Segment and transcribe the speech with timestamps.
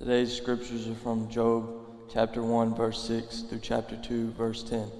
[0.00, 1.68] Today's scriptures are from Job
[2.10, 4.90] chapter 1, verse 6 through chapter 2, verse 10.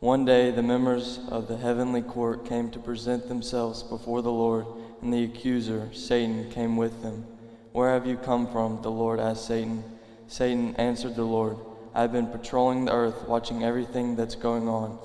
[0.00, 4.64] One day the members of the heavenly court came to present themselves before the Lord,
[5.02, 7.26] and the accuser, Satan, came with them.
[7.72, 8.80] Where have you come from?
[8.80, 9.84] The Lord asked Satan.
[10.26, 11.58] Satan answered the Lord,
[11.94, 14.98] I have been patrolling the earth, watching everything that's going on.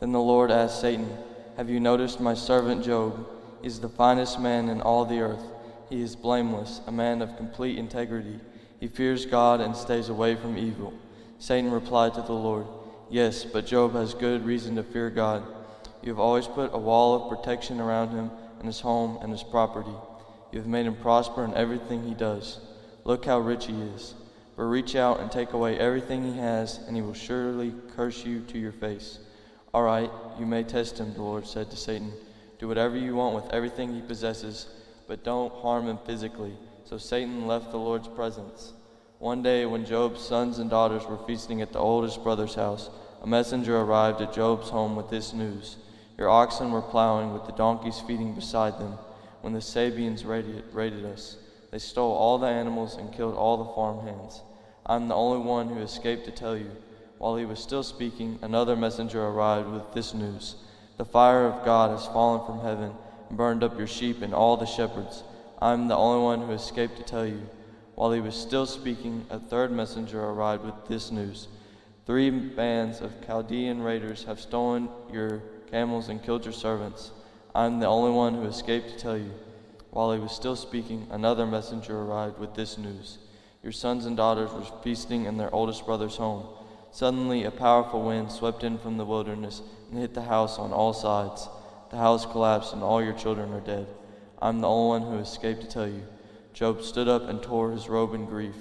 [0.00, 1.08] Then the Lord asked Satan,
[1.56, 3.26] Have you noticed my servant Job?
[3.62, 5.44] He is the finest man in all the earth.
[5.88, 8.38] He is blameless, a man of complete integrity.
[8.80, 10.92] He fears God and stays away from evil.
[11.38, 12.66] Satan replied to the Lord,
[13.08, 15.44] Yes, but Job has good reason to fear God.
[16.02, 19.42] You have always put a wall of protection around him and his home and his
[19.42, 19.94] property.
[20.52, 22.60] You have made him prosper in everything he does.
[23.04, 24.14] Look how rich he is.
[24.56, 28.40] But reach out and take away everything he has, and he will surely curse you
[28.48, 29.18] to your face.
[29.74, 32.12] All right, you may test him, the Lord said to Satan.
[32.58, 34.68] Do whatever you want with everything he possesses,
[35.06, 36.54] but don't harm him physically.
[36.88, 38.72] So Satan left the Lord's presence.
[39.18, 42.90] One day, when Job's sons and daughters were feasting at the oldest brother's house,
[43.22, 45.78] a messenger arrived at Job's home with this news
[46.16, 48.98] Your oxen were plowing, with the donkeys feeding beside them,
[49.40, 51.38] when the raided, raided us.
[51.72, 54.42] They stole all the animals and killed all the farmhands.
[54.86, 56.70] I'm the only one who escaped to tell you.
[57.18, 60.54] While he was still speaking, another messenger arrived with this news
[60.98, 62.92] The fire of God has fallen from heaven
[63.28, 65.24] and burned up your sheep and all the shepherds.
[65.60, 67.48] I'm the only one who escaped to tell you.
[67.94, 71.48] While he was still speaking, a third messenger arrived with this news
[72.06, 77.10] Three bands of Chaldean raiders have stolen your camels and killed your servants.
[77.52, 79.32] I'm the only one who escaped to tell you.
[79.90, 83.18] While he was still speaking, another messenger arrived with this news
[83.62, 86.46] Your sons and daughters were feasting in their oldest brother's home.
[86.92, 90.92] Suddenly, a powerful wind swept in from the wilderness and hit the house on all
[90.92, 91.48] sides.
[91.90, 93.88] The house collapsed, and all your children are dead.
[94.40, 96.06] I'm the only one who escaped to tell you.
[96.52, 98.54] Job stood up and tore his robe in grief.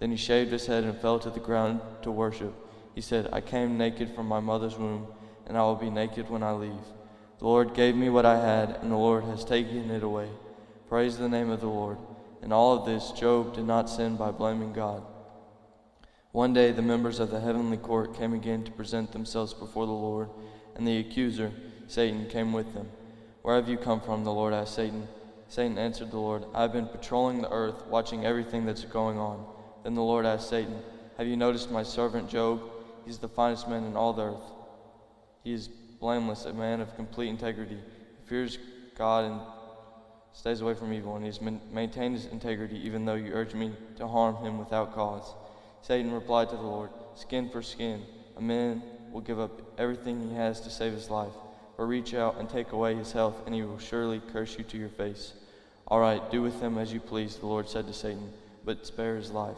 [0.00, 2.54] Then he shaved his head and fell to the ground to worship.
[2.94, 5.06] He said, I came naked from my mother's womb,
[5.46, 6.72] and I will be naked when I leave.
[7.38, 10.28] The Lord gave me what I had, and the Lord has taken it away.
[10.88, 11.98] Praise the name of the Lord.
[12.42, 15.02] In all of this, Job did not sin by blaming God.
[16.32, 19.92] One day, the members of the heavenly court came again to present themselves before the
[19.92, 20.28] Lord,
[20.74, 21.52] and the accuser,
[21.86, 22.88] Satan, came with them.
[23.42, 24.24] Where have you come from?
[24.24, 25.08] The Lord asked Satan.
[25.48, 29.46] Satan answered the Lord, I have been patrolling the earth, watching everything that's going on.
[29.82, 30.78] Then the Lord asked Satan,
[31.16, 32.60] Have you noticed my servant Job?
[33.06, 34.52] He's the finest man in all the earth.
[35.42, 37.76] He is blameless, a man of complete integrity.
[37.76, 38.58] He fears
[38.94, 39.40] God and
[40.34, 44.06] stays away from evil, and he's maintained his integrity even though you urge me to
[44.06, 45.34] harm him without cause.
[45.80, 48.02] Satan replied to the Lord, Skin for skin.
[48.36, 51.32] A man will give up everything he has to save his life
[51.78, 54.76] or reach out and take away his health, and he will surely curse you to
[54.76, 55.32] your face.
[55.86, 58.30] All right, do with him as you please, the Lord said to Satan,
[58.64, 59.56] but spare his life.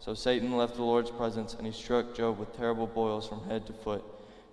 [0.00, 3.66] So Satan left the Lord's presence, and he struck Job with terrible boils from head
[3.66, 4.02] to foot.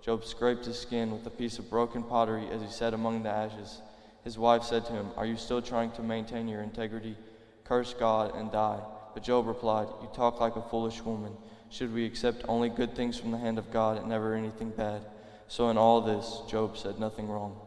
[0.00, 3.30] Job scraped his skin with a piece of broken pottery as he sat among the
[3.30, 3.82] ashes.
[4.22, 7.16] His wife said to him, Are you still trying to maintain your integrity?
[7.64, 8.80] Curse God and die.
[9.12, 11.32] But Job replied, You talk like a foolish woman.
[11.70, 15.02] Should we accept only good things from the hand of God and never anything bad?
[15.50, 17.58] So in all this, Job said nothing wrong.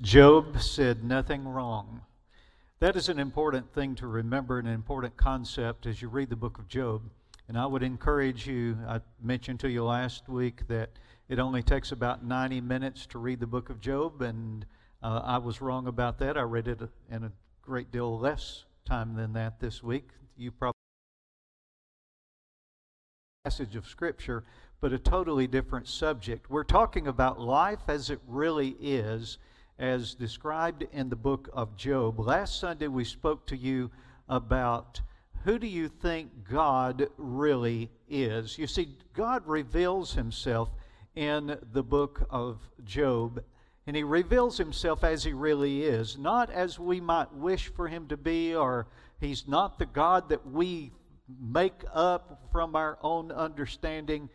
[0.00, 2.02] Job said nothing wrong.
[2.78, 6.58] That is an important thing to remember, an important concept as you read the book
[6.58, 7.02] of Job.
[7.48, 10.90] And I would encourage you, I mentioned to you last week that
[11.28, 14.64] it only takes about 90 minutes to read the book of Job, and
[15.02, 16.38] uh, I was wrong about that.
[16.38, 17.32] I read it in a
[17.68, 20.08] great deal less time than that this week.
[20.38, 20.72] You probably
[23.44, 24.42] passage of scripture,
[24.80, 26.48] but a totally different subject.
[26.48, 29.36] We're talking about life as it really is,
[29.78, 32.18] as described in the book of Job.
[32.18, 33.90] Last Sunday we spoke to you
[34.30, 35.02] about
[35.44, 38.56] who do you think God really is?
[38.56, 40.70] You see, God reveals himself
[41.14, 43.42] in the book of Job
[43.88, 48.06] and he reveals himself as he really is, not as we might wish for him
[48.06, 48.86] to be, or
[49.18, 50.92] he's not the God that we
[51.40, 54.28] make up from our own understanding.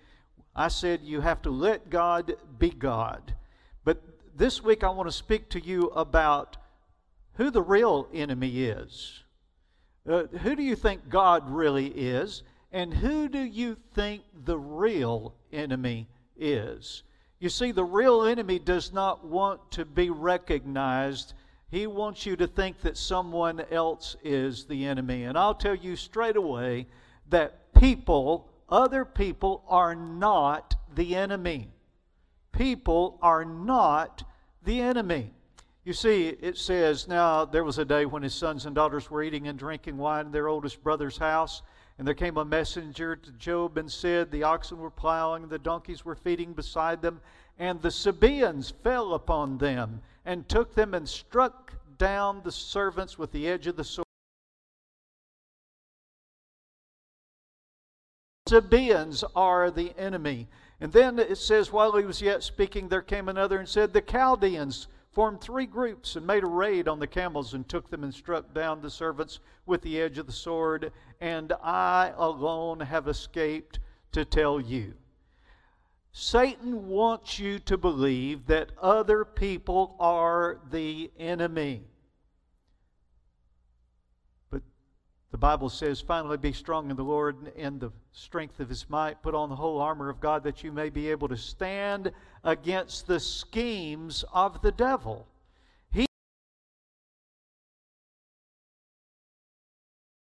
[0.56, 3.36] I said you have to let God be God.
[3.86, 4.02] But
[4.36, 6.58] this week I want to speak to you about
[7.34, 9.22] who the real enemy is.
[10.10, 12.42] Uh, who do you think God really is?
[12.72, 17.04] And who do you think the real enemy is?
[17.44, 21.34] You see, the real enemy does not want to be recognized.
[21.70, 25.26] He wants you to think that someone else is the enemy.
[25.26, 26.88] And I'll tell you straight away
[27.28, 31.68] that people, other people, are not the enemy.
[32.54, 34.24] People are not
[34.64, 35.34] the enemy.
[35.84, 39.22] You see, it says, Now there was a day when his sons and daughters were
[39.22, 41.62] eating and drinking wine in their oldest brother's house.
[41.98, 46.04] And there came a messenger to Job and said, The oxen were plowing, the donkeys
[46.04, 47.22] were feeding beside them,
[47.60, 53.32] and the Sabaeans fell upon them and took them and struck down the servants with
[53.32, 54.08] the edge of the sword.
[58.48, 60.48] Sabaeans are the enemy.
[60.82, 64.02] And then it says, while he was yet speaking, there came another and said, The
[64.02, 68.14] Chaldeans formed three groups and made a raid on the camels and took them and
[68.14, 73.80] struck down the servants with the edge of the sword, and I alone have escaped
[74.14, 74.96] to tell you.
[76.12, 81.84] Satan wants you to believe that other people are the enemy.
[84.52, 84.62] But
[85.32, 88.88] the Bible says, finally be strong in the Lord and in the strength of his
[88.90, 89.24] might.
[89.24, 92.12] Put on the whole armor of God that you may be able to stand
[92.44, 95.26] against the schemes of the devil.
[95.92, 96.06] He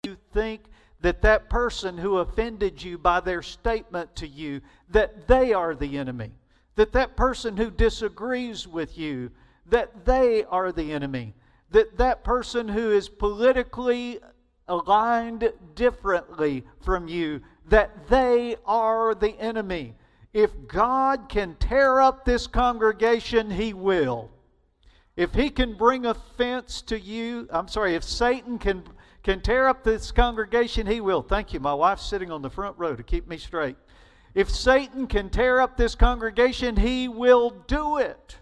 [0.03, 0.61] you think
[1.01, 5.97] that that person who offended you by their statement to you that they are the
[5.97, 6.31] enemy
[6.75, 9.29] that that person who disagrees with you
[9.65, 11.33] that they are the enemy
[11.71, 14.19] that that person who is politically
[14.67, 19.95] aligned differently from you, that they are the enemy.
[20.35, 24.29] If God can tear up this congregation, He will.
[25.15, 28.83] If He can bring offense to you, I'm sorry, if Satan can,
[29.23, 31.21] can tear up this congregation, He will.
[31.21, 31.61] Thank you.
[31.61, 33.77] My wife's sitting on the front row to keep me straight.
[34.33, 38.35] If Satan can tear up this congregation, He will do it.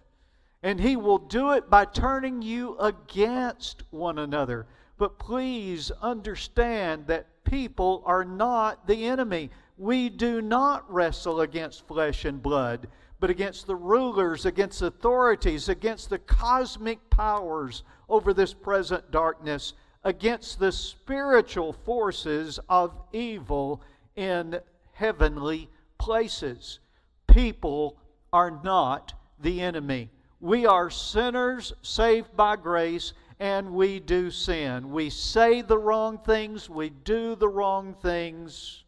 [0.63, 4.65] And He will do it by turning you against one another.
[4.97, 9.51] But please understand that people are not the enemy.
[9.77, 12.87] We do not wrestle against flesh and blood,
[13.19, 19.73] but against the rulers, against authorities, against the cosmic powers over this present darkness,
[20.03, 23.81] against the spiritual forces of evil
[24.15, 24.59] in
[24.91, 26.79] heavenly places.
[27.27, 27.97] People
[28.31, 30.09] are not the enemy.
[30.39, 34.91] We are sinners saved by grace and we do sin.
[34.91, 38.83] We say the wrong things, we do the wrong things,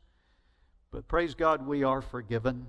[0.96, 2.68] but praise God, we are forgiven.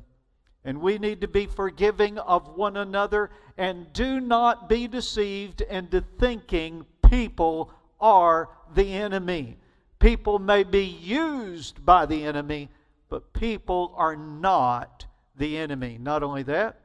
[0.65, 6.01] And we need to be forgiving of one another and do not be deceived into
[6.19, 7.71] thinking people
[8.01, 9.59] are the enemy.
[10.01, 12.69] People may be used by the enemy,
[13.09, 15.07] but people are not
[15.37, 15.97] the enemy.
[15.97, 16.81] Not only that,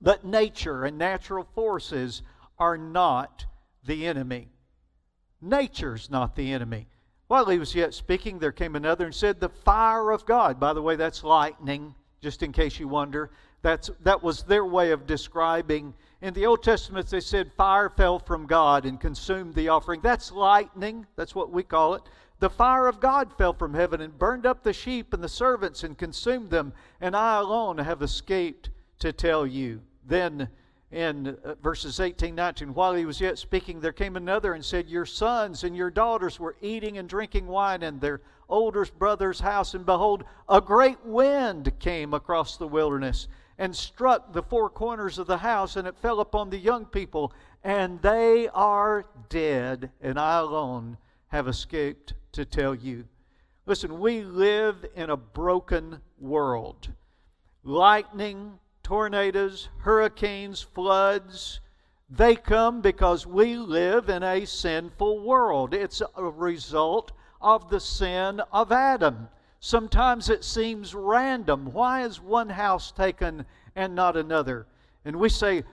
[0.00, 2.22] but nature and natural forces
[2.58, 3.46] are not
[3.86, 4.48] the enemy.
[5.40, 6.88] Nature's not the enemy.
[7.28, 10.58] While he was yet speaking, there came another and said, The fire of God.
[10.58, 13.30] By the way, that's lightning, just in case you wonder.
[13.60, 15.92] That's, that was their way of describing.
[16.22, 20.00] In the Old Testament, they said fire fell from God and consumed the offering.
[20.00, 21.06] That's lightning.
[21.16, 22.02] That's what we call it.
[22.40, 25.82] The fire of God fell from heaven and burned up the sheep and the servants
[25.82, 28.70] and consumed them, and I alone have escaped
[29.00, 29.82] to tell you.
[30.06, 30.48] Then
[30.90, 34.88] in uh, verses 18 19 while he was yet speaking there came another and said
[34.88, 39.74] your sons and your daughters were eating and drinking wine in their oldest brother's house
[39.74, 45.26] and behold a great wind came across the wilderness and struck the four corners of
[45.26, 50.38] the house and it fell upon the young people and they are dead and i
[50.38, 50.96] alone
[51.28, 53.04] have escaped to tell you.
[53.66, 56.88] Listen we live in a broken world.
[57.62, 61.60] Lightning tornadoes, hurricanes, floods,
[62.08, 65.74] they come because we live in a sinful world.
[65.74, 69.28] It's a result of the sin of Adam.
[69.60, 71.70] Sometimes it seems random.
[71.74, 73.44] Why is one house taken
[73.76, 74.66] and not another?
[75.04, 75.64] And we say,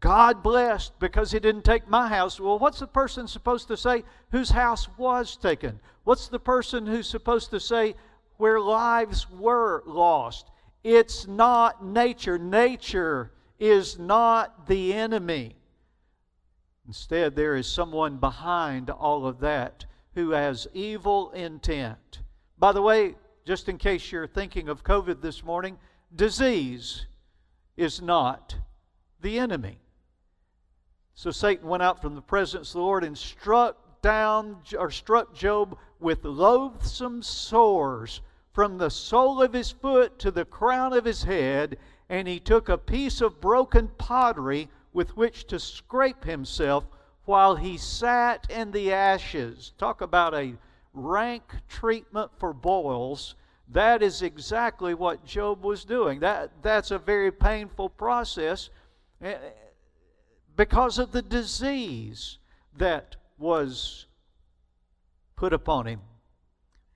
[0.00, 2.40] God blessed because he didn't take my house.
[2.40, 4.02] Well, what's the person supposed to say
[4.32, 5.78] whose house was taken?
[6.02, 7.94] What's the person who's supposed to say
[8.36, 10.50] where lives were lost?
[10.84, 12.38] It's not nature.
[12.38, 15.56] Nature is not the enemy.
[16.86, 22.20] Instead, there is someone behind all of that who has evil intent.
[22.58, 23.14] By the way,
[23.46, 25.78] just in case you're thinking of COVID this morning,
[26.14, 27.06] disease
[27.78, 28.54] is not
[29.22, 29.78] the enemy.
[31.14, 35.34] So Satan went out from the presence of the Lord and struck down or struck
[35.34, 38.20] Job with loathsome sores
[38.54, 41.76] from the sole of his foot to the crown of his head,
[42.08, 46.86] and he took a piece of broken pottery with which to scrape himself
[47.24, 49.72] while he sat in the ashes.
[49.76, 50.54] Talk about a
[50.92, 53.34] rank treatment for boils.
[53.68, 56.20] That is exactly what Job was doing.
[56.20, 58.70] That, that's a very painful process
[59.20, 59.34] eh,
[60.54, 62.38] because of the disease
[62.76, 64.06] that was
[65.34, 66.00] put upon him.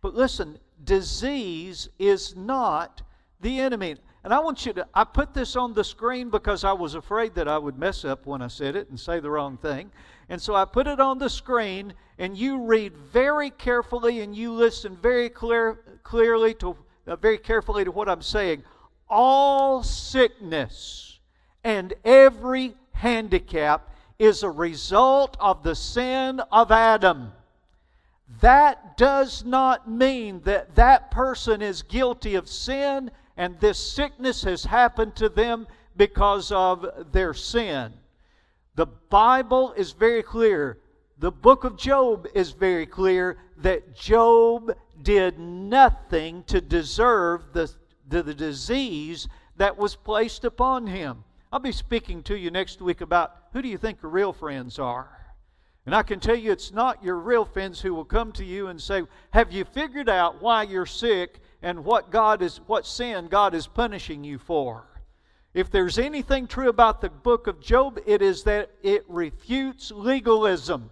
[0.01, 3.03] But listen, disease is not
[3.41, 3.97] the enemy.
[4.25, 7.35] And I want you to, I put this on the screen because I was afraid
[7.37, 9.91] that I would mess up when I said it and say the wrong thing.
[10.29, 14.53] And so I put it on the screen, and you read very carefully and you
[14.53, 18.65] listen very clear, clearly to, uh, very carefully to what I'm saying.
[19.09, 21.21] All sickness
[21.65, 27.33] and every handicap is a result of the sin of Adam.
[28.41, 34.65] That does not mean that that person is guilty of sin and this sickness has
[34.65, 35.67] happened to them
[35.97, 37.95] because of their sin.
[38.75, 40.79] The Bible is very clear.
[41.19, 47.73] The book of Job is very clear that Job did nothing to deserve the,
[48.09, 51.25] the, the disease that was placed upon him.
[51.51, 54.79] I'll be speaking to you next week about who do you think your real friends
[54.79, 55.18] are?
[55.89, 58.67] And I can tell you it's not your real friends who will come to you
[58.67, 63.27] and say, Have you figured out why you're sick and what God is what sin
[63.29, 64.85] God is punishing you for?
[65.55, 70.91] If there's anything true about the book of Job, it is that it refutes legalism.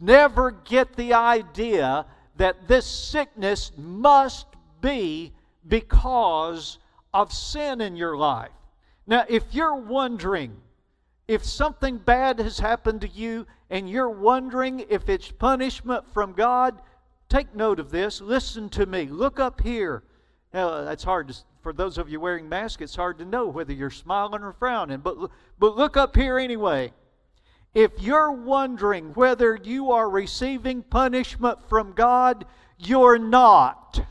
[0.00, 4.48] Never get the idea that this sickness must
[4.80, 5.32] be
[5.68, 6.80] because
[7.14, 8.50] of sin in your life.
[9.06, 10.60] Now, if you're wondering
[11.30, 16.82] if something bad has happened to you and you're wondering if it's punishment from God,
[17.28, 18.20] take note of this.
[18.20, 19.06] Listen to me.
[19.06, 20.02] Look up here.
[20.52, 23.72] Now, that's hard to, for those of you wearing masks, it's hard to know whether
[23.72, 24.98] you're smiling or frowning.
[24.98, 26.92] But, but look up here anyway.
[27.74, 32.44] If you're wondering whether you are receiving punishment from God,
[32.76, 34.04] you're not.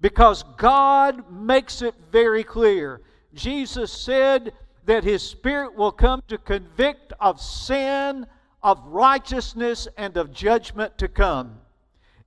[0.00, 3.02] Because God makes it very clear.
[3.34, 4.54] Jesus said
[4.90, 8.26] that His Spirit will come to convict of sin,
[8.60, 11.60] of righteousness, and of judgment to come.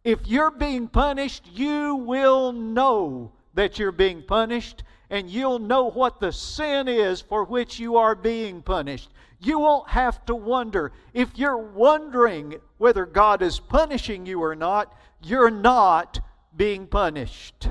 [0.05, 6.21] If you're being punished, you will know that you're being punished, and you'll know what
[6.21, 9.09] the sin is for which you are being punished.
[9.41, 10.93] You won't have to wonder.
[11.13, 16.21] If you're wondering whether God is punishing you or not, you're not
[16.55, 17.67] being punished.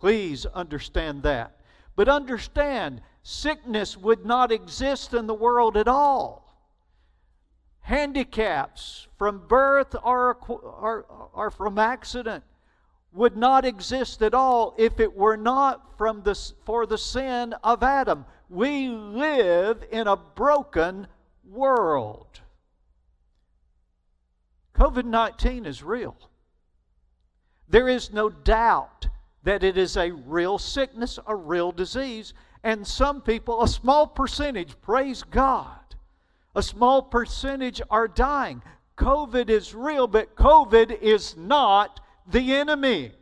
[0.00, 1.58] Please understand that.
[1.94, 6.42] But understand, sickness would not exist in the world at all.
[7.80, 12.44] Handicaps from birth or, or, or from accident
[13.12, 17.82] would not exist at all if it were not from the, for the sin of
[17.82, 18.24] Adam.
[18.48, 21.06] We live in a broken
[21.44, 22.40] world.
[24.74, 26.16] COVID 19 is real.
[27.68, 29.06] There is no doubt
[29.42, 32.32] that it is a real sickness, a real disease.
[32.64, 35.78] And some people, a small percentage, praise God,
[36.54, 38.62] a small percentage are dying.
[38.96, 42.00] COVID is real, but COVID is not
[42.30, 43.12] the enemy.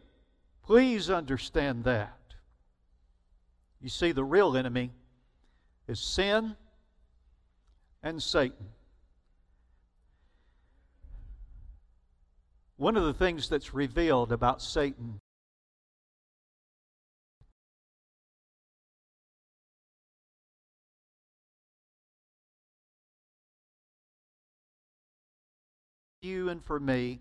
[0.64, 2.16] Please understand that.
[3.80, 4.90] You see, the real enemy
[5.88, 6.54] is sin
[8.02, 8.66] and Satan.
[12.76, 15.19] One of the things that's revealed about Satan
[26.22, 27.18] you and for me.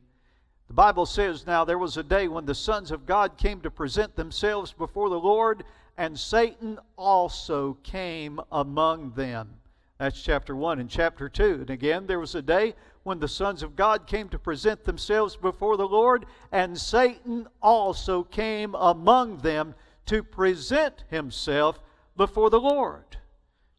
[0.68, 3.72] The Bible says, Now there was a day when the sons of God came to
[3.72, 5.64] present themselves before the Lord,
[5.98, 9.56] and Satan also came among them.
[10.00, 11.60] That's chapter 1 and chapter 2.
[11.62, 15.38] And again, there was a day when the sons of God came to present themselves
[15.38, 19.76] before the Lord, and Satan also came among them
[20.08, 21.80] to present himself
[22.18, 23.16] before the Lord.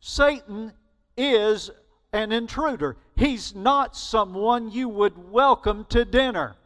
[0.01, 0.73] Satan
[1.15, 1.71] is
[2.13, 2.97] an intruder.
[3.17, 6.57] He's not someone you would welcome to dinner.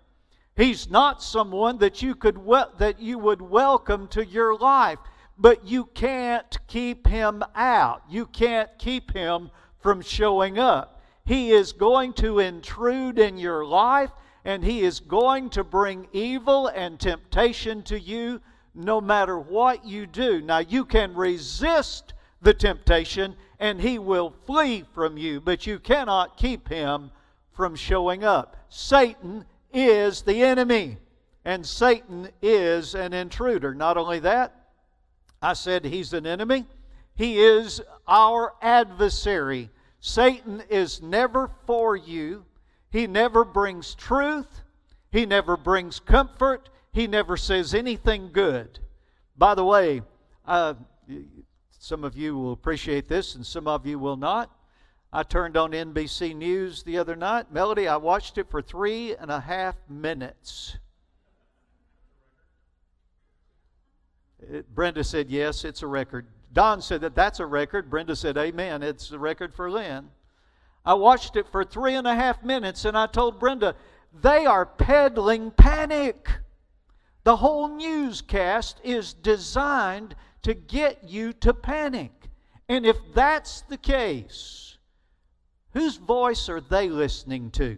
[0.57, 2.39] He's not someone that you could
[2.79, 4.99] that you would welcome to your life,
[5.37, 8.03] but you can't keep him out.
[8.09, 11.03] You can't keep him from showing up.
[11.27, 14.11] He is going to intrude in your life
[14.45, 18.41] and he is going to bring evil and temptation to you
[18.75, 20.41] no matter what you do.
[20.41, 26.37] Now you can resist the temptation and he will flee from you, but you cannot
[26.37, 27.11] keep him
[27.54, 28.59] from showing up.
[28.68, 29.42] Satan
[29.73, 30.99] is the enemy,
[31.47, 33.75] and Satan is an intruder.
[33.75, 34.54] Not only that,
[35.40, 36.66] I said he's an enemy,
[37.14, 39.71] he is our adversary.
[39.99, 42.44] Satan is never for you,
[42.90, 44.61] he never brings truth,
[45.11, 46.68] He never brings comfort.
[46.92, 48.78] He never says anything good.
[49.38, 50.02] By the way,
[50.44, 50.75] uh,
[51.85, 54.50] some of you will appreciate this and some of you will not.
[55.12, 57.53] I turned on NBC News the other night.
[57.53, 60.79] Melody, I watched it for three and a half minutes.
[64.41, 66.26] It, Brenda said, Yes, it's a record.
[66.55, 67.91] Don said that that's a record.
[67.91, 68.83] Brenda said, Amen.
[68.83, 70.09] It's a record for Lynn.
[70.87, 73.76] I watched it for three and a half minutes and I told Brenda,
[74.23, 76.31] they are peddling panic.
[77.25, 80.14] The whole newscast is designed
[80.45, 82.13] to get you to panic.
[82.69, 84.79] And if that's the case,
[85.73, 87.77] whose voice are they listening to?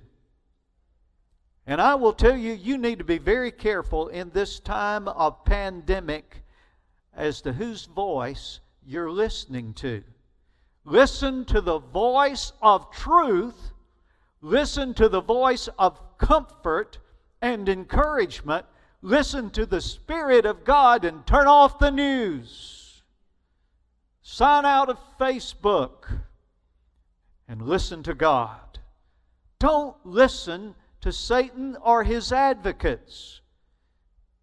[1.67, 5.45] And I will tell you, you need to be very careful in this time of
[5.45, 6.45] pandemic
[7.15, 10.05] as to whose voice you're listening to.
[10.85, 13.73] Listen to the voice of truth.
[14.41, 16.99] Listen to the voice of comfort
[17.43, 18.67] and encouragement.
[19.07, 23.05] Listen to the Spirit of God and turn off the news.
[24.21, 26.23] Sign out of Facebook
[27.47, 28.81] and listen to God.
[29.61, 33.43] Don't listen to Satan or his advocates.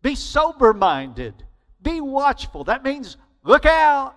[0.01, 1.43] Be sober minded.
[1.81, 2.63] Be watchful.
[2.63, 4.15] That means look out.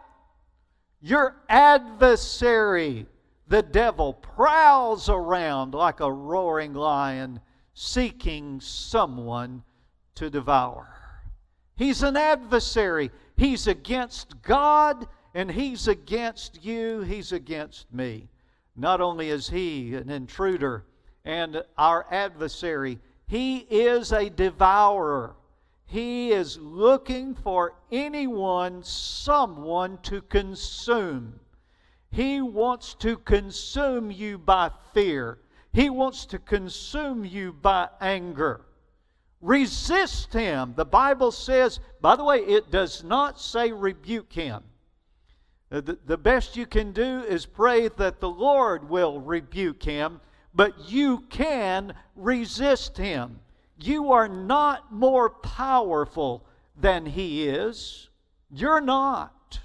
[1.00, 3.06] Your adversary,
[3.48, 7.40] the devil, prowls around like a roaring lion
[7.74, 9.64] seeking someone
[10.16, 10.88] to devour.
[11.76, 13.10] He's an adversary.
[13.36, 17.00] He's against God and he's against you.
[17.02, 18.28] He's against me.
[18.74, 20.84] Not only is he an intruder
[21.24, 25.34] and our adversary, he is a devourer.
[25.86, 31.38] He is looking for anyone, someone to consume.
[32.10, 35.38] He wants to consume you by fear.
[35.72, 38.62] He wants to consume you by anger.
[39.46, 40.74] Resist him.
[40.76, 44.64] The Bible says, by the way, it does not say rebuke him.
[45.70, 50.20] Uh, the, the best you can do is pray that the Lord will rebuke him,
[50.52, 53.38] but you can resist him.
[53.78, 56.44] You are not more powerful
[56.76, 58.08] than He is.
[58.50, 59.60] You're not.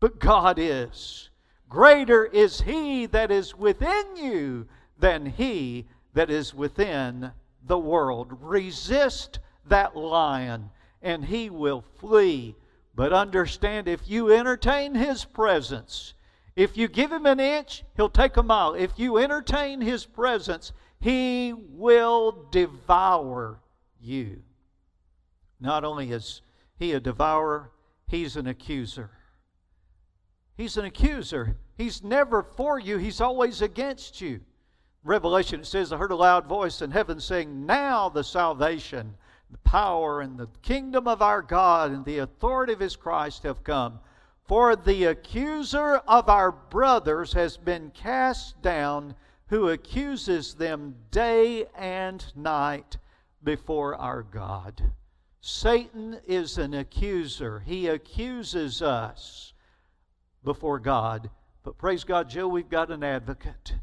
[0.00, 1.30] But God is.
[1.68, 4.66] Greater is He that is within you
[4.98, 7.30] than He that is within
[7.66, 8.36] the world.
[8.40, 10.70] Resist that lion,
[11.02, 12.56] and he will flee.
[12.94, 16.14] But understand if you entertain His presence,
[16.54, 18.72] if you give Him an inch, He'll take a mile.
[18.72, 23.60] If you entertain His presence, he will devour
[24.00, 24.42] you.
[25.60, 26.42] Not only is
[26.78, 27.70] he a devourer,
[28.08, 29.10] he's an accuser.
[30.56, 31.56] He's an accuser.
[31.76, 34.40] He's never for you, he's always against you.
[35.06, 39.14] Revelation it says, I heard a loud voice in heaven saying, Now the salvation,
[39.50, 43.62] the power, and the kingdom of our God and the authority of his Christ have
[43.62, 44.00] come.
[44.46, 49.14] For the accuser of our brothers has been cast down
[49.48, 52.96] who accuses them day and night
[53.44, 54.82] before our God.
[55.40, 57.60] Satan is an accuser.
[57.60, 59.52] He accuses us
[60.42, 61.30] before God.
[61.62, 63.74] But praise God, Joe, we've got an advocate.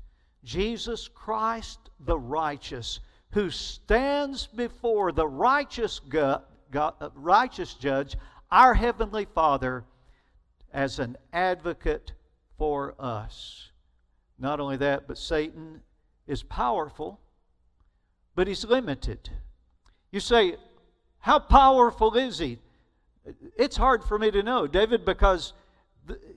[0.43, 2.99] Jesus Christ, the righteous,
[3.31, 8.15] who stands before the righteous, God, God, uh, righteous judge,
[8.51, 9.85] our Heavenly Father,
[10.71, 12.13] as an advocate
[12.57, 13.69] for us.
[14.37, 15.81] Not only that, but Satan
[16.27, 17.19] is powerful,
[18.35, 19.29] but he's limited.
[20.11, 20.57] You say,
[21.19, 22.59] How powerful is he?
[23.57, 25.53] It's hard for me to know, David, because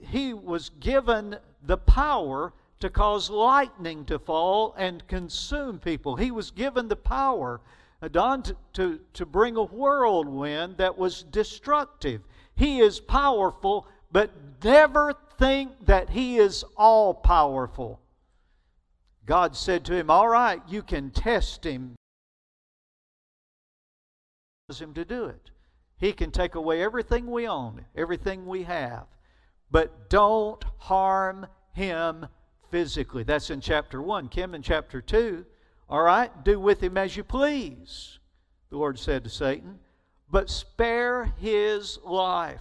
[0.01, 6.15] he was given the power to cause lightning to fall and consume people.
[6.15, 7.61] He was given the power,
[8.01, 12.21] uh, Don, to, to, to bring a whirlwind that was destructive.
[12.55, 14.31] He is powerful, but
[14.63, 17.99] never think that he is all powerful.
[19.25, 21.95] God said to him, All right, you can test him.
[24.79, 25.51] Him to do it.
[25.97, 29.05] He can take away everything we own, everything we have,
[29.71, 32.27] but don't harm him
[32.69, 33.23] physically.
[33.23, 34.29] That's in chapter 1.
[34.29, 35.45] Kim, in chapter 2,
[35.89, 38.19] all right, do with him as you please,
[38.69, 39.79] the Lord said to Satan,
[40.29, 42.59] but spare his life.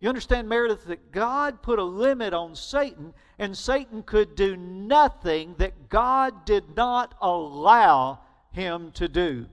[0.00, 5.54] You understand, Meredith, that God put a limit on Satan, and Satan could do nothing
[5.58, 8.18] that God did not allow
[8.50, 9.46] him to do.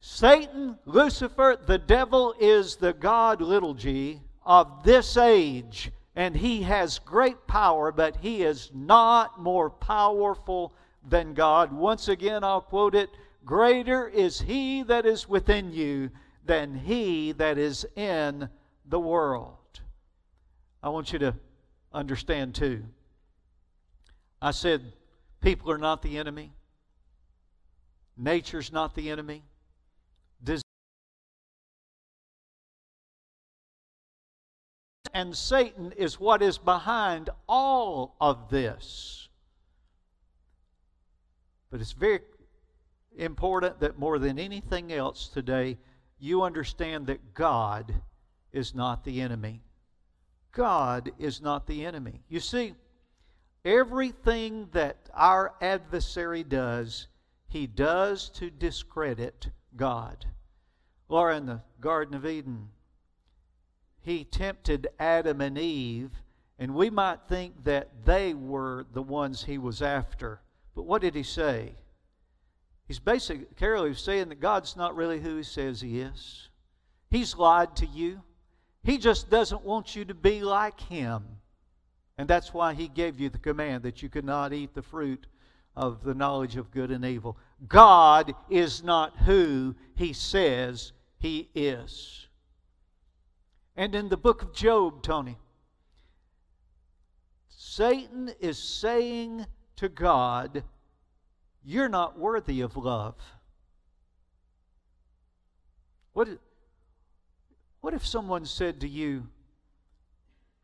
[0.00, 6.98] Satan, Lucifer, the devil is the God, little g, of this age, and he has
[7.00, 10.72] great power, but he is not more powerful
[11.08, 11.72] than God.
[11.72, 13.10] Once again, I'll quote it
[13.44, 16.10] greater is he that is within you
[16.46, 18.48] than he that is in
[18.86, 19.80] the world.
[20.82, 21.34] I want you to
[21.92, 22.84] understand too.
[24.40, 24.92] I said,
[25.40, 26.52] people are not the enemy,
[28.16, 29.42] nature's not the enemy.
[35.14, 39.28] And Satan is what is behind all of this.
[41.70, 42.20] But it's very
[43.16, 45.78] important that more than anything else today,
[46.18, 47.94] you understand that God
[48.52, 49.62] is not the enemy.
[50.50, 52.24] God is not the enemy.
[52.28, 52.74] You see,
[53.64, 57.06] everything that our adversary does,
[57.46, 60.26] he does to discredit God.
[61.08, 62.68] Laura, in the Garden of Eden,
[64.04, 66.10] he tempted Adam and Eve,
[66.58, 70.40] and we might think that they were the ones he was after.
[70.74, 71.74] But what did he say?
[72.86, 73.46] He's basically,
[73.94, 76.48] saying that God's not really who he says he is.
[77.10, 78.22] He's lied to you.
[78.82, 81.24] He just doesn't want you to be like him.
[82.18, 85.26] And that's why he gave you the command that you could not eat the fruit
[85.74, 87.38] of the knowledge of good and evil.
[87.66, 92.28] God is not who he says he is.
[93.76, 95.36] And in the book of Job, Tony,
[97.48, 100.62] Satan is saying to God,
[101.64, 103.16] You're not worthy of love.
[106.12, 106.28] What,
[107.80, 109.26] what if someone said to you,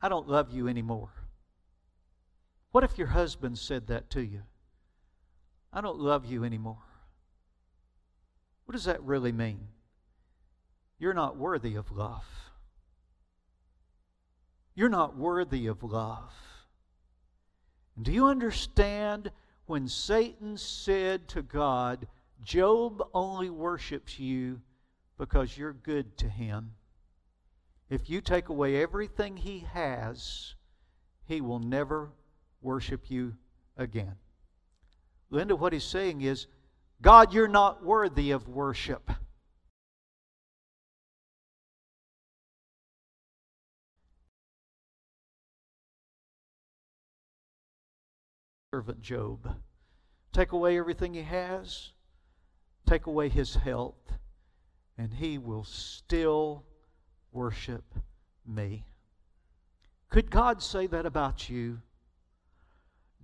[0.00, 1.10] I don't love you anymore?
[2.70, 4.42] What if your husband said that to you?
[5.72, 6.78] I don't love you anymore.
[8.64, 9.66] What does that really mean?
[11.00, 12.24] You're not worthy of love.
[14.80, 16.32] You're not worthy of love.
[17.96, 19.30] And do you understand
[19.66, 22.06] when Satan said to God,
[22.42, 24.62] Job only worships you
[25.18, 26.70] because you're good to him?
[27.90, 30.54] If you take away everything he has,
[31.26, 32.08] he will never
[32.62, 33.34] worship you
[33.76, 34.14] again.
[35.28, 36.46] Linda, what he's saying is,
[37.02, 39.10] God, you're not worthy of worship.
[48.72, 49.56] Servant Job.
[50.32, 51.90] Take away everything he has,
[52.86, 54.12] take away his health,
[54.96, 56.62] and he will still
[57.32, 57.82] worship
[58.46, 58.84] me.
[60.08, 61.80] Could God say that about you?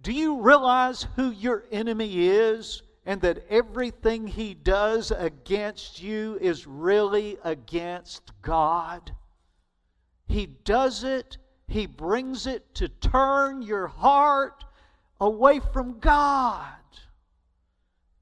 [0.03, 6.67] Do you realize who your enemy is and that everything he does against you is
[6.67, 9.15] really against God?
[10.27, 14.65] He does it, he brings it to turn your heart
[15.21, 16.67] away from God.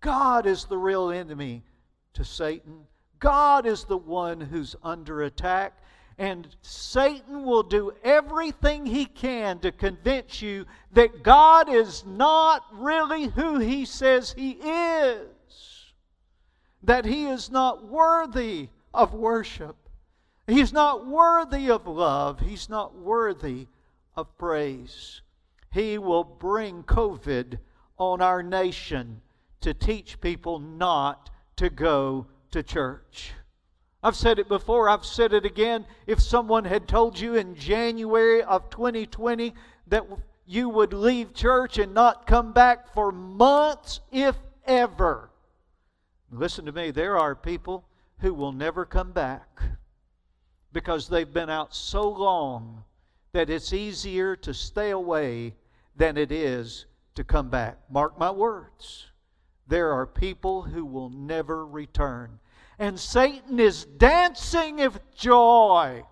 [0.01, 1.65] God is the real enemy
[2.15, 2.87] to Satan.
[3.19, 5.79] God is the one who's under attack.
[6.19, 13.25] And Satan will do everything he can to convince you that God is not really
[13.29, 15.27] who he says he is,
[16.85, 19.77] that he is not worthy of worship,
[20.47, 23.67] he's not worthy of love, he's not worthy
[24.15, 25.23] of praise.
[25.75, 27.59] He will bring COVID
[27.99, 29.21] on our nation
[29.61, 33.33] to teach people not to go to church.
[34.01, 35.85] I've said it before, I've said it again.
[36.07, 39.53] If someone had told you in January of 2020
[39.89, 40.05] that
[40.47, 45.29] you would leave church and not come back for months, if ever,
[46.31, 47.85] listen to me, there are people
[48.19, 49.61] who will never come back
[50.73, 52.85] because they've been out so long
[53.33, 55.57] that it's easier to stay away
[55.97, 57.79] than it is to come back.
[57.91, 59.07] Mark my words.
[59.67, 62.39] There are people who will never return.
[62.79, 66.05] And Satan is dancing with joy.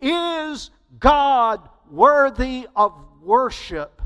[0.00, 4.02] Is God worthy of worship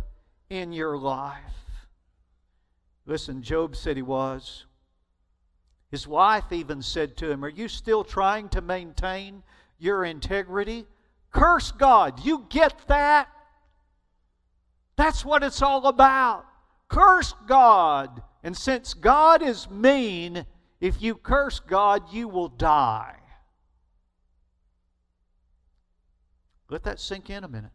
[0.49, 1.41] in your life?
[3.07, 4.67] Listen, Job said he was.
[5.91, 9.43] His wife even said to him, Are you still trying to maintain
[9.79, 10.87] your integrity?
[11.31, 12.25] Curse God.
[12.25, 13.29] You get that?
[14.97, 16.47] That's what it's all about.
[16.89, 18.23] Curse God.
[18.43, 20.47] And since God is mean,
[20.81, 23.17] if you curse God, you will die.
[26.69, 27.71] Let that sink in a minute.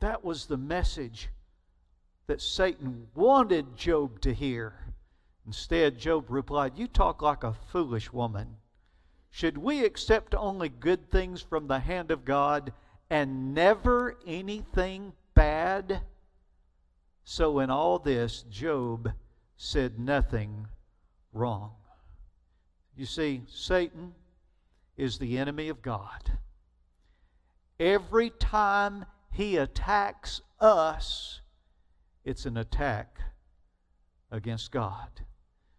[0.00, 1.28] That was the message
[2.26, 4.94] that Satan wanted Job to hear.
[5.46, 8.56] Instead, Job replied, You talk like a foolish woman.
[9.30, 12.72] Should we accept only good things from the hand of God
[13.10, 16.00] and never anything bad?
[17.24, 19.12] So, in all this, Job
[19.56, 20.66] said nothing
[21.32, 21.72] wrong.
[22.96, 24.14] You see, Satan
[24.96, 26.38] is the enemy of God.
[27.78, 31.40] Every time he attacks us,
[32.24, 33.18] it's an attack
[34.30, 35.08] against God.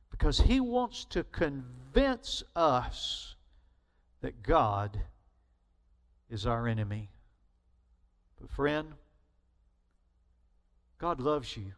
[0.09, 3.35] Because he wants to convince us
[4.21, 5.01] that God
[6.29, 7.09] is our enemy.
[8.41, 8.93] But, friend,
[10.97, 11.73] God loves you.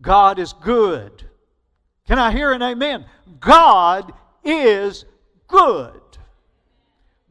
[0.00, 1.24] God is good.
[2.06, 3.06] Can I hear an amen?
[3.40, 4.12] God
[4.44, 5.04] is
[5.46, 6.00] good.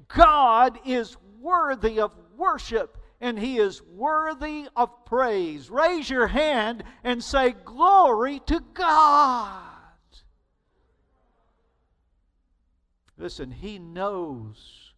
[0.08, 5.69] God is worthy of worship and he is worthy of praise.
[5.69, 9.63] Raise your hand and say, Glory to God.
[13.17, 14.93] Listen, he knows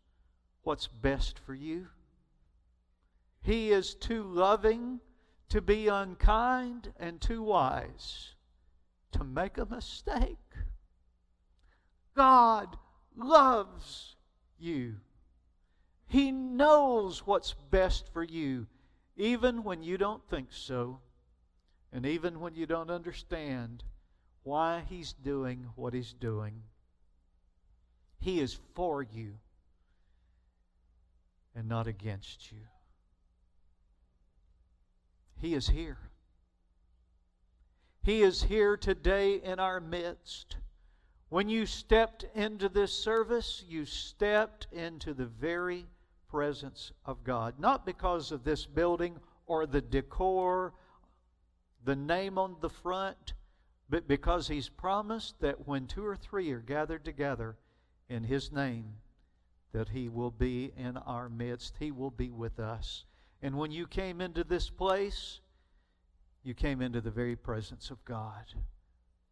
[0.63, 1.87] what's best for you.
[3.41, 4.99] He is too loving
[5.49, 8.35] to be unkind and too wise
[9.11, 10.37] to make a mistake.
[12.15, 12.77] God
[13.15, 14.15] loves
[14.59, 14.95] you.
[16.07, 18.67] He knows what's best for you,
[19.15, 20.99] even when you don't think so,
[21.91, 23.83] and even when you don't understand
[24.43, 26.63] why He's doing what He's doing.
[28.19, 29.35] He is for you
[31.55, 32.59] and not against you.
[35.39, 35.97] He is here.
[38.03, 40.57] He is here today in our midst.
[41.29, 45.85] When you stepped into this service, you stepped into the very
[46.29, 47.59] presence of God.
[47.59, 50.73] Not because of this building or the decor,
[51.85, 53.33] the name on the front,
[53.89, 57.57] but because He's promised that when two or three are gathered together
[58.09, 58.95] in His name,
[59.71, 61.75] that He will be in our midst.
[61.79, 63.05] He will be with us.
[63.41, 65.39] And when you came into this place,
[66.43, 68.43] you came into the very presence of God.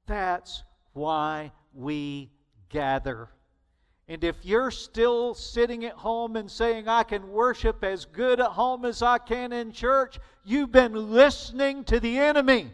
[0.06, 2.32] That's why we
[2.70, 3.30] gather.
[4.08, 8.52] And if you're still sitting at home and saying, I can worship as good at
[8.52, 12.72] home as I can in church, you've been listening to the enemy.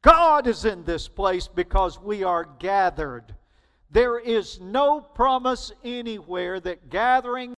[0.00, 3.34] God is in this place because we are gathered.
[3.90, 7.55] There is no promise anywhere that gathering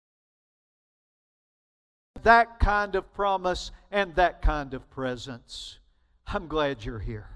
[2.25, 5.79] that kind of promise and that kind of presence.
[6.27, 7.29] I'm glad you're here.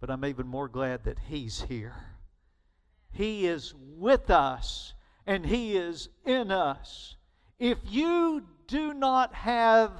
[0.00, 1.94] But I'm even more glad that He's here.
[3.10, 4.94] He is with us
[5.26, 7.16] and He is in us.
[7.58, 9.90] If you do not have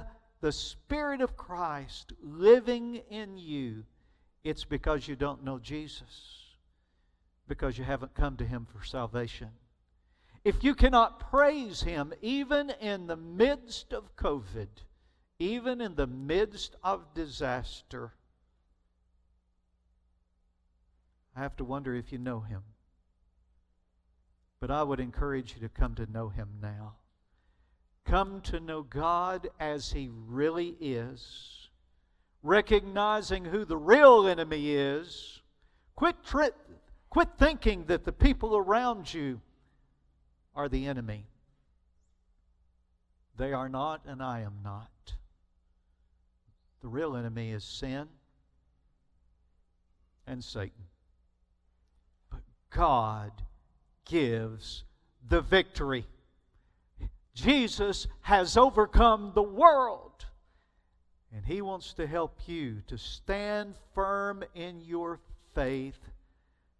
[0.41, 3.83] the Spirit of Christ living in you,
[4.43, 6.45] it's because you don't know Jesus,
[7.47, 9.49] because you haven't come to Him for salvation.
[10.47, 14.69] If you cannot praise Him even in the midst of COVID,
[15.39, 18.13] even in the midst of disaster,
[21.35, 22.61] I have to wonder if you know Him.
[24.61, 26.93] But I would encourage you to come to know Him now.
[28.05, 31.67] Come to know God as He really is,
[32.41, 35.41] recognizing who the real enemy is.
[35.97, 36.51] Quit, tri-
[37.09, 39.41] quit thinking that the people around you
[40.57, 41.27] are the enemy.
[43.37, 44.89] They are not, and I am not.
[46.81, 48.07] The real enemy is sin
[50.25, 50.85] and Satan.
[52.31, 52.41] But
[52.71, 53.31] God
[54.03, 54.83] gives
[55.29, 56.07] the victory.
[57.35, 60.25] Jesus has overcome the world.
[61.31, 65.19] And He wants to help you to stand firm in your
[65.53, 65.99] faith,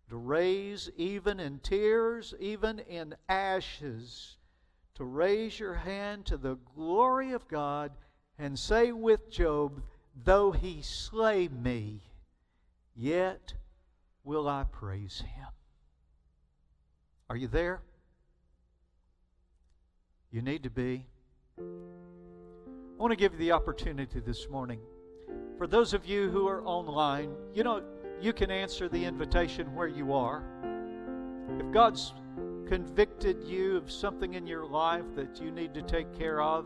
[0.09, 4.37] to raise even in tears, even in ashes,
[4.95, 7.91] to raise your hand to the glory of God
[8.39, 9.81] and say with Job,
[10.23, 12.01] Though He slay me,
[12.95, 13.53] yet
[14.23, 15.47] will I praise Him.
[17.29, 17.81] Are you there?
[20.31, 21.05] You need to be.
[21.59, 21.61] I
[22.97, 24.79] want to give you the opportunity this morning.
[25.57, 27.83] For those of you who are online, you know,
[28.21, 30.43] you can answer the invitation where you are.
[31.59, 32.13] If God's
[32.67, 36.65] convicted you of something in your life that you need to take care of,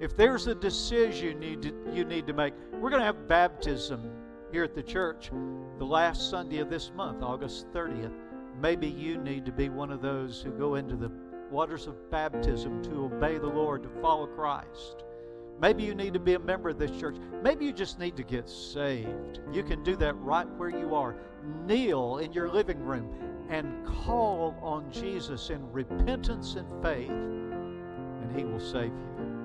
[0.00, 3.28] if there's a decision you need to, you need to make, we're going to have
[3.28, 4.10] baptism
[4.52, 5.30] here at the church
[5.78, 8.14] the last Sunday of this month, August 30th.
[8.60, 11.10] Maybe you need to be one of those who go into the
[11.50, 15.04] waters of baptism to obey the Lord, to follow Christ.
[15.60, 17.16] Maybe you need to be a member of this church.
[17.42, 19.40] Maybe you just need to get saved.
[19.52, 21.16] You can do that right where you are.
[21.66, 23.12] Kneel in your living room
[23.48, 29.37] and call on Jesus in repentance and faith, and He will save you.